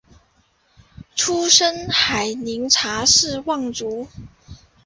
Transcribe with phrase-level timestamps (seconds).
[1.15, 4.07] 出身海宁查氏望族。